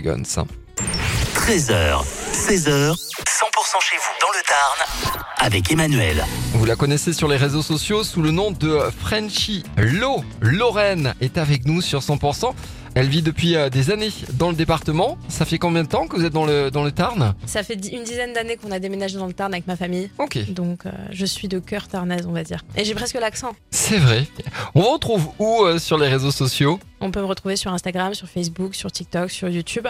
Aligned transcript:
Dragons. 0.00 0.46
13h, 1.34 2.04
16h, 2.32 2.92
100% 2.92 3.80
chez 3.80 3.96
vous 3.96 4.12
dans 4.20 4.30
le 4.32 4.42
Tarn 4.46 5.26
avec 5.38 5.70
Emmanuel. 5.70 6.24
Vous 6.54 6.64
la 6.64 6.76
connaissez 6.76 7.12
sur 7.12 7.28
les 7.28 7.36
réseaux 7.36 7.62
sociaux 7.62 8.04
sous 8.04 8.20
le 8.20 8.30
nom 8.30 8.50
de 8.50 8.78
Frenchy 8.98 9.62
Lo. 9.76 10.24
Lorraine 10.40 11.14
est 11.20 11.38
avec 11.38 11.66
nous 11.66 11.80
sur 11.80 12.00
100%. 12.00 12.52
Elle 12.98 13.08
vit 13.08 13.20
depuis 13.20 13.56
euh, 13.56 13.68
des 13.68 13.90
années 13.90 14.08
dans 14.32 14.48
le 14.48 14.56
département. 14.56 15.18
Ça 15.28 15.44
fait 15.44 15.58
combien 15.58 15.82
de 15.82 15.88
temps 15.88 16.06
que 16.06 16.16
vous 16.16 16.24
êtes 16.24 16.32
dans 16.32 16.46
le, 16.46 16.70
dans 16.70 16.82
le 16.82 16.90
Tarn? 16.90 17.34
Ça 17.44 17.62
fait 17.62 17.74
une 17.74 18.04
dizaine 18.04 18.32
d'années 18.32 18.56
qu'on 18.56 18.70
a 18.72 18.78
déménagé 18.78 19.18
dans 19.18 19.26
le 19.26 19.34
Tarn 19.34 19.52
avec 19.52 19.66
ma 19.66 19.76
famille. 19.76 20.10
Ok, 20.18 20.38
Donc 20.50 20.86
euh, 20.86 20.90
je 21.10 21.26
suis 21.26 21.46
de 21.46 21.58
cœur 21.58 21.88
tarnaise, 21.88 22.26
on 22.26 22.32
va 22.32 22.42
dire. 22.42 22.64
Et 22.74 22.84
j'ai 22.86 22.94
presque 22.94 23.18
l'accent. 23.20 23.54
c'est 23.70 23.98
vrai. 23.98 24.26
On 24.74 24.80
vous 24.80 24.90
retrouve 24.92 25.28
où 25.38 25.62
euh, 25.64 25.78
sur 25.78 25.98
les 25.98 26.08
réseaux 26.08 26.30
sociaux? 26.30 26.80
On 27.00 27.10
peut 27.10 27.20
me 27.20 27.26
retrouver 27.26 27.56
sur 27.56 27.70
Instagram, 27.70 28.14
sur 28.14 28.28
Facebook, 28.28 28.74
sur 28.74 28.90
TikTok, 28.90 29.30
sur 29.30 29.50
YouTube. 29.50 29.86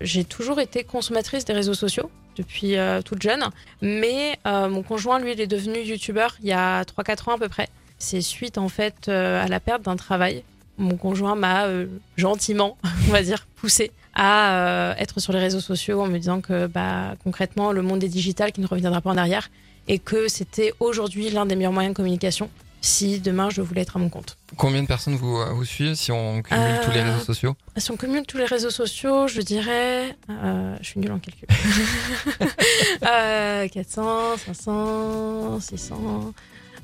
J'ai 0.00 0.24
toujours 0.24 0.58
été 0.58 0.82
consommatrice 0.82 1.44
des 1.44 1.52
réseaux 1.52 1.74
sociaux 1.74 2.10
depuis 2.36 2.76
euh, 2.76 3.02
toute 3.02 3.22
jeune. 3.22 3.44
Mais 3.82 4.36
euh, 4.46 4.68
mon 4.68 4.82
conjoint, 4.82 5.20
lui, 5.20 5.32
il 5.32 5.40
est 5.40 5.46
devenu 5.46 5.78
youtubeur 5.80 6.36
il 6.42 6.48
y 6.48 6.52
a 6.52 6.82
3-4 6.82 7.30
ans 7.30 7.34
à 7.34 7.38
peu 7.38 7.48
près. 7.48 7.68
C'est 7.98 8.20
suite 8.20 8.58
en 8.58 8.68
fait 8.68 9.08
euh, 9.08 9.44
à 9.44 9.48
la 9.48 9.60
perte 9.60 9.82
d'un 9.82 9.96
travail. 9.96 10.42
Mon 10.78 10.96
conjoint 10.96 11.34
m'a 11.34 11.64
euh, 11.66 11.86
gentiment, 12.16 12.76
on 13.08 13.12
va 13.12 13.22
dire, 13.22 13.46
poussé 13.56 13.90
à 14.14 14.52
euh, 14.90 14.94
être 14.98 15.20
sur 15.20 15.32
les 15.32 15.38
réseaux 15.40 15.60
sociaux 15.60 16.00
en 16.02 16.06
me 16.06 16.18
disant 16.18 16.40
que 16.40 16.66
bah, 16.66 17.14
concrètement, 17.24 17.72
le 17.72 17.82
monde 17.82 18.02
est 18.02 18.08
digital, 18.08 18.52
qui 18.52 18.60
ne 18.60 18.66
reviendra 18.66 19.00
pas 19.00 19.10
en 19.10 19.16
arrière, 19.16 19.50
et 19.86 19.98
que 19.98 20.28
c'était 20.28 20.72
aujourd'hui 20.80 21.30
l'un 21.30 21.46
des 21.46 21.56
meilleurs 21.56 21.72
moyens 21.72 21.92
de 21.94 21.96
communication 21.96 22.48
si 22.80 23.18
demain 23.18 23.50
je 23.50 23.60
voulais 23.60 23.80
être 23.80 23.96
à 23.96 23.98
mon 23.98 24.08
compte. 24.08 24.36
Combien 24.56 24.82
de 24.82 24.86
personnes 24.86 25.16
vous, 25.16 25.36
euh, 25.38 25.52
vous 25.52 25.64
suivent 25.64 25.94
si 25.96 26.12
on 26.12 26.42
cumule 26.42 26.62
Euh, 26.62 26.84
tous 26.84 26.92
les 26.92 27.02
réseaux 27.02 27.24
sociaux? 27.24 27.56
Si 27.76 27.90
on 27.90 27.96
cumule 27.96 28.24
tous 28.24 28.38
les 28.38 28.44
réseaux 28.44 28.70
sociaux, 28.70 29.26
je 29.26 29.40
dirais. 29.40 30.16
euh, 30.30 30.76
je 30.80 30.86
suis 30.86 31.00
nulle 31.00 31.10
en 31.10 31.18
calcul. 31.18 31.48
Euh, 33.02 33.66
400, 33.68 34.36
500, 34.46 35.60
600, 35.60 36.32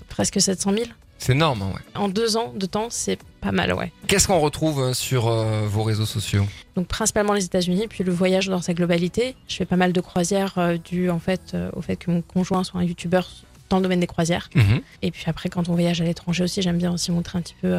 presque 0.08 0.40
700 0.40 0.72
000. 0.72 0.84
C'est 1.18 1.32
énorme, 1.32 1.62
hein, 1.62 1.72
ouais. 1.74 2.00
En 2.00 2.08
deux 2.08 2.36
ans 2.36 2.52
de 2.54 2.66
temps, 2.66 2.88
c'est 2.90 3.18
pas 3.40 3.52
mal, 3.52 3.72
ouais. 3.72 3.92
Qu'est-ce 4.08 4.26
qu'on 4.26 4.40
retrouve 4.40 4.80
euh, 4.80 4.94
sur 4.94 5.28
euh, 5.28 5.66
vos 5.66 5.82
réseaux 5.82 6.06
sociaux? 6.06 6.44
Donc 6.76 6.86
principalement 6.86 7.32
les 7.32 7.44
États-Unis, 7.44 7.86
puis 7.88 8.04
le 8.04 8.12
voyage 8.12 8.48
dans 8.48 8.60
sa 8.60 8.74
globalité. 8.74 9.36
Je 9.48 9.56
fais 9.56 9.64
pas 9.64 9.76
mal 9.76 9.92
de 9.92 10.00
croisières 10.00 10.58
euh, 10.58 10.76
dû 10.76 11.10
en 11.10 11.18
fait 11.18 11.52
euh, 11.54 11.70
au 11.74 11.82
fait 11.82 11.96
que 11.96 12.10
mon 12.10 12.22
conjoint 12.22 12.64
soit 12.64 12.80
un 12.80 12.84
youtubeur 12.84 13.28
dans 13.70 13.78
le 13.78 13.82
domaine 13.82 14.00
des 14.00 14.06
croisières. 14.06 14.50
Mhm. 14.54 14.80
Et 15.02 15.10
puis 15.10 15.24
après, 15.26 15.48
quand 15.48 15.68
on 15.68 15.72
voyage 15.72 16.00
à 16.00 16.04
l'étranger 16.04 16.44
aussi, 16.44 16.62
j'aime 16.62 16.78
bien 16.78 16.92
aussi 16.92 17.10
montrer 17.12 17.38
un 17.38 17.42
petit 17.42 17.56
peu 17.60 17.74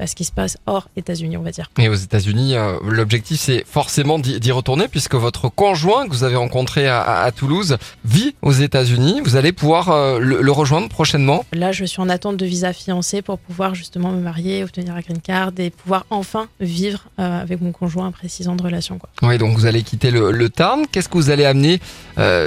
bah, 0.00 0.06
ce 0.06 0.16
qui 0.16 0.24
se 0.24 0.32
passe 0.32 0.56
hors 0.66 0.88
États-Unis, 0.96 1.36
on 1.36 1.42
va 1.42 1.50
dire. 1.50 1.70
Et 1.78 1.90
aux 1.90 1.94
États-Unis, 1.94 2.54
euh, 2.56 2.72
l'objectif 2.88 3.38
c'est 3.38 3.64
forcément 3.66 4.18
d'y 4.18 4.50
retourner 4.50 4.88
puisque 4.88 5.14
votre 5.14 5.50
conjoint 5.50 6.06
que 6.06 6.10
vous 6.12 6.24
avez 6.24 6.36
rencontré 6.36 6.88
à, 6.88 7.00
à- 7.02 7.22
à 7.24 7.30
Toulouse 7.32 7.76
vit 8.06 8.34
aux 8.40 8.50
États-Unis. 8.52 9.20
Vous 9.22 9.36
allez 9.36 9.52
pouvoir 9.52 9.90
euh, 9.90 10.18
le, 10.18 10.40
le 10.40 10.52
rejoindre 10.52 10.88
prochainement. 10.88 11.44
Là, 11.52 11.70
je 11.72 11.84
suis 11.84 12.00
en 12.00 12.08
attente 12.08 12.38
de 12.38 12.46
visa 12.46 12.72
fiancé 12.72 13.20
pour 13.20 13.38
pouvoir 13.38 13.74
justement 13.74 14.10
me 14.10 14.20
marier, 14.22 14.64
obtenir 14.64 14.94
un 14.96 15.00
green 15.00 15.20
card 15.20 15.50
et 15.58 15.68
pouvoir 15.68 16.06
enfin 16.08 16.48
vivre 16.60 17.04
euh, 17.18 17.42
avec 17.42 17.60
mon 17.60 17.72
conjoint 17.72 18.08
après 18.08 18.28
six 18.28 18.48
ans 18.48 18.56
de 18.56 18.62
relation. 18.62 18.98
Quoi. 18.98 19.10
Oui, 19.22 19.36
donc 19.36 19.54
vous 19.56 19.66
allez 19.66 19.82
quitter 19.82 20.10
le, 20.10 20.30
le 20.32 20.48
Tarn. 20.48 20.86
Qu'est-ce 20.90 21.10
que 21.10 21.18
vous 21.18 21.28
allez 21.30 21.44
amener 21.44 21.78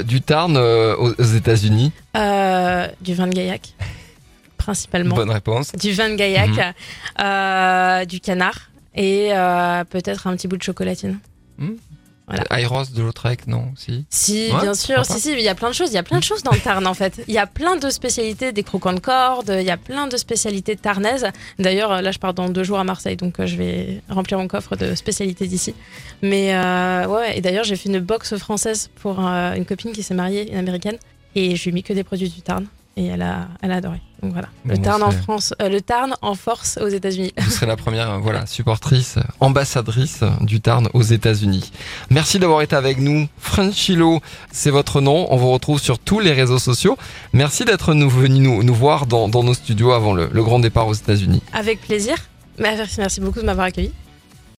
du 0.08 0.22
Tarn 0.22 0.58
aux, 0.58 1.14
aux 1.20 1.24
États-Unis? 1.24 1.92
Du 3.02 3.14
vin 3.14 3.28
de 3.28 3.34
Gaillac, 3.34 3.74
principalement. 4.64 5.16
Bonne 5.16 5.30
réponse. 5.32 5.72
Du 5.74 5.92
vin 5.94 6.10
de 6.10 6.16
Gaillac, 6.16 6.50
Mhm. 6.50 6.74
euh, 7.26 8.06
du 8.06 8.20
canard 8.20 8.70
et 8.96 9.30
euh, 9.32 9.84
peut-être 9.84 10.28
un 10.28 10.36
petit 10.36 10.48
bout 10.48 10.58
de 10.58 10.64
chocolatine. 10.64 11.20
Voilà. 12.26 12.44
Airos 12.58 12.86
de 12.96 13.02
Lautrec, 13.02 13.48
non 13.48 13.74
Si. 13.76 14.06
Si, 14.10 14.50
Ouais, 14.54 14.62
bien 14.62 14.74
sûr, 14.74 15.06
si, 15.06 15.20
si, 15.20 15.34
il 15.34 15.42
y 15.42 15.50
a 15.50 15.56
plein 15.56 15.68
de 15.70 15.74
choses. 15.76 15.90
Il 15.92 15.96
y 15.96 15.98
a 15.98 16.04
plein 16.04 16.20
de 16.20 16.24
choses 16.24 16.42
dans 16.42 16.54
le 16.54 16.60
Tarn 16.60 16.88
en 16.88 16.94
fait. 16.94 17.22
Il 17.28 17.34
y 17.34 17.38
a 17.38 17.46
plein 17.46 17.76
de 17.76 17.90
spécialités, 17.90 18.54
des 18.54 18.64
croquants 18.64 18.94
de 18.94 19.02
corde, 19.02 19.54
il 19.60 19.66
y 19.66 19.70
a 19.72 19.76
plein 19.76 20.08
de 20.08 20.16
spécialités 20.16 20.78
tarnaises. 20.78 21.28
D'ailleurs, 21.60 22.02
là, 22.02 22.12
je 22.12 22.20
pars 22.20 22.34
dans 22.34 22.48
deux 22.48 22.64
jours 22.64 22.80
à 22.80 22.86
Marseille, 22.86 23.18
donc 23.18 23.42
euh, 23.42 23.46
je 23.46 23.58
vais 23.58 24.02
remplir 24.10 24.38
mon 24.40 24.48
coffre 24.48 24.78
de 24.78 24.96
spécialités 24.96 25.48
d'ici. 25.48 25.76
Mais 26.22 26.56
euh, 26.56 27.08
ouais, 27.08 27.38
et 27.38 27.42
d'ailleurs, 27.42 27.66
j'ai 27.66 27.76
fait 27.76 27.90
une 27.90 28.00
box 28.00 28.38
française 28.38 28.90
pour 29.02 29.18
euh, 29.20 29.54
une 29.56 29.66
copine 29.66 29.92
qui 29.92 30.02
s'est 30.02 30.14
mariée, 30.16 30.50
une 30.50 30.58
américaine, 30.58 30.98
et 31.36 31.58
je 31.58 31.64
lui 31.64 31.72
ai 31.72 31.74
mis 31.74 31.84
que 31.84 31.92
des 31.92 32.06
produits 32.06 32.30
du 32.30 32.42
Tarn. 32.42 32.66
Et 32.96 33.08
elle 33.08 33.24
a, 33.24 33.48
elle 33.64 33.72
a 33.72 33.78
adoré. 33.78 34.02
Donc 34.22 34.34
voilà. 34.34 34.50
Le 34.66 34.76
Bon, 34.76 34.82
Tarn 34.84 35.02
en 35.02 35.10
France, 35.10 35.56
euh, 35.62 35.68
le 35.68 35.82
Tarn 35.82 36.14
en 36.22 36.36
force 36.36 36.78
aux 36.80 36.88
États-Unis. 36.88 37.34
Vous 37.38 37.50
serez 37.50 37.66
la 37.66 37.76
première, 37.76 38.12
euh, 38.12 38.18
voilà, 38.20 38.46
supportrice, 38.46 39.18
ambassadrice 39.40 40.20
du 40.42 40.62
Tarn 40.62 40.88
aux 40.94 41.02
États-Unis. 41.02 41.72
Merci 42.12 42.38
d'avoir 42.38 42.62
été 42.62 42.76
avec 42.76 43.00
nous. 43.00 43.28
Franchilo, 43.40 44.22
c'est 44.52 44.70
votre 44.70 45.02
nom. 45.02 45.26
On 45.32 45.38
vous 45.38 45.52
retrouve 45.52 45.80
sur 45.80 45.98
tous 45.98 46.20
les 46.20 46.34
réseaux 46.34 46.60
sociaux. 46.60 46.96
Merci 47.34 47.66
d'être 47.66 47.96
nous, 47.96 48.10
venu 48.10 48.40
nous, 48.40 48.64
nous 48.64 48.76
voir 48.76 49.08
dans, 49.08 49.28
dans 49.28 49.44
nos 49.44 49.56
studios 49.56 49.92
avant 49.92 50.14
le, 50.14 50.30
le 50.32 50.44
grand 50.44 50.60
départ 50.60 50.88
aux 50.88 50.94
États-Unis. 50.94 51.42
Avec 51.52 51.82
plaisir. 51.82 52.16
Merci, 52.60 53.00
merci 53.00 53.22
beaucoup 53.22 53.40
de 53.42 53.46
m'avoir 53.46 53.66
accueilli. 53.66 53.92